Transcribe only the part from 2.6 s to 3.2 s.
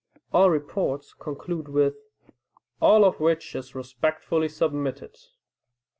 "All of